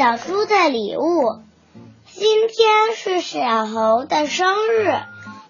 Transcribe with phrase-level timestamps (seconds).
[0.00, 1.42] 小猪的礼物。
[2.06, 4.94] 今天是小猴的生日，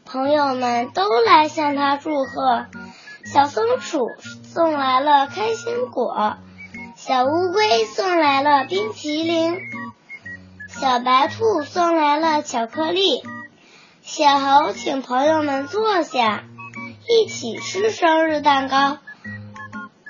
[0.04, 2.66] 朋友们都来向他祝贺。
[3.32, 4.08] 小松鼠
[4.42, 6.34] 送来了开心果，
[6.96, 9.56] 小乌龟送来了冰淇淋，
[10.66, 13.22] 小白兔送来了巧克力。
[14.02, 16.42] 小猴请朋友们坐下，
[17.08, 18.98] 一起吃生日蛋糕。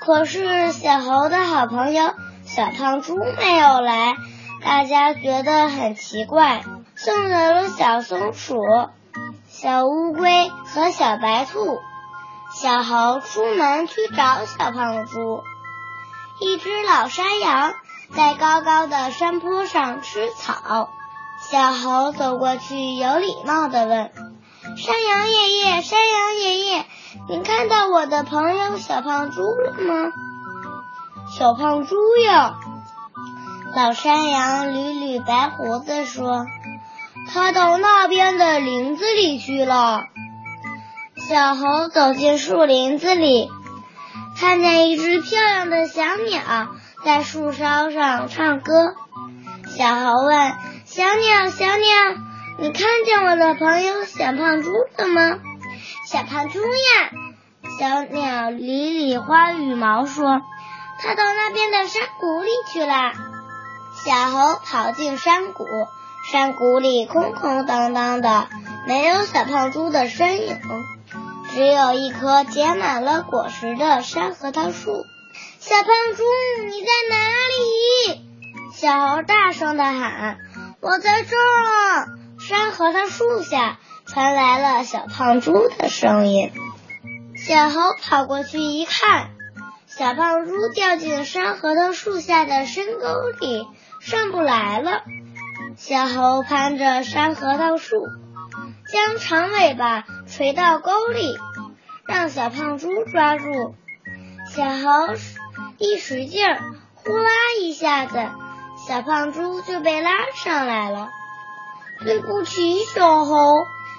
[0.01, 2.15] 可是小猴的好朋友
[2.55, 4.17] 小胖猪没有来，
[4.61, 6.63] 大家觉得很奇怪。
[6.97, 8.57] 送走了小松鼠、
[9.49, 11.79] 小乌龟和小白兔。
[12.53, 15.43] 小猴出门去找小胖猪。
[16.41, 17.73] 一只老山羊
[18.17, 20.91] 在高高的山坡上吃草。
[21.49, 24.11] 小猴走过去，有礼貌的问
[24.77, 26.85] ：“山羊爷爷，山羊爷爷。”
[27.31, 30.11] 您看到我的朋友小胖猪了吗？
[31.39, 32.57] 小胖猪呀，
[33.77, 36.45] 老山羊捋捋白胡子说
[37.33, 40.03] ：“他到那边的林子里去了。”
[41.29, 43.49] 小猴走进树林子里，
[44.39, 46.41] 看见一只漂亮的小鸟
[47.05, 48.95] 在树梢上唱歌。
[49.69, 50.53] 小猴问
[50.85, 51.85] ：“小鸟，小鸟，
[52.59, 55.39] 你看见我的朋友小胖猪了吗？”
[56.07, 57.11] 小胖猪呀，
[57.79, 60.41] 小鸟理理花羽毛说
[61.01, 63.13] ：“它到那边的山谷里去了。”
[64.05, 65.67] 小猴跑进山谷，
[66.31, 68.49] 山谷里空空荡荡的，
[68.87, 70.59] 没有小胖猪的身影，
[71.53, 75.05] 只有一棵结满了果实的山核桃树。
[75.59, 76.23] 小胖猪，
[76.67, 77.17] 你在哪
[78.15, 78.21] 里？
[78.75, 80.39] 小猴大声的喊
[80.81, 82.09] ：“我在这儿！”
[82.41, 83.79] 山核桃树下。
[84.07, 86.51] 传来了小胖猪的声音，
[87.47, 89.31] 小猴跑过去一看，
[90.01, 93.07] 小胖猪掉进山核桃树下的深沟
[93.39, 93.69] 里，
[94.01, 95.03] 上不来了。
[95.77, 97.97] 小猴攀着山核桃树，
[98.91, 101.37] 将长尾巴垂到沟里，
[102.09, 103.75] 让小胖猪抓住。
[104.49, 105.15] 小猴
[105.77, 106.59] 一使劲儿，
[106.95, 108.27] 呼啦一下子，
[108.89, 111.11] 小胖猪就被拉上来了。
[112.03, 113.37] 对不起，小猴。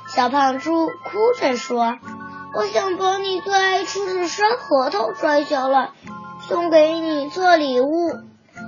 [0.07, 1.99] 小胖猪哭着说
[2.53, 5.91] ：“我想把你最爱吃的山核桃摘下来，
[6.47, 8.11] 送给你做礼物。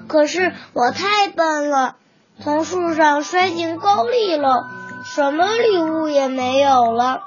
[0.07, 1.95] 可是我太笨了，
[2.41, 4.69] 从树上摔进沟里了，
[5.05, 7.21] 什么礼物也没有了。”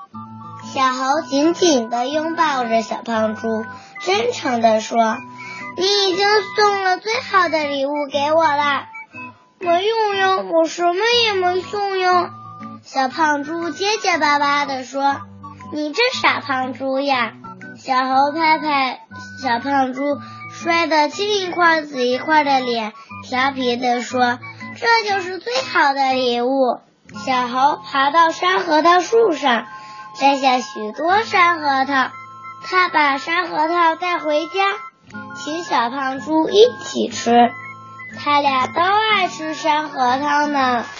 [0.72, 3.64] 小猴紧紧地拥抱着小胖猪，
[4.00, 5.16] 真诚地说
[5.78, 8.86] ：“你已经送了最好的礼物给我了。
[9.60, 12.30] ”“没有呀，我什么也没送呀。”
[12.82, 15.20] 小胖猪结结巴巴地说
[15.72, 17.34] ：“你这傻胖猪呀！”
[17.78, 19.00] 小猴拍拍
[19.42, 20.02] 小胖猪
[20.50, 22.94] 摔得青一块紫一块的脸，
[23.28, 24.38] 调皮地说
[24.80, 26.80] ：“这就是最好的礼物。”
[27.24, 29.66] 小猴爬到山核桃树上，
[30.18, 32.10] 摘下许多山核桃。
[32.68, 34.52] 他把山核桃带回家，
[35.36, 37.30] 请小胖猪一起吃。
[38.18, 40.84] 他俩都爱吃山核桃呢。